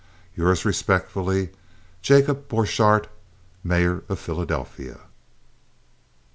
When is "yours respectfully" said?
0.35-1.51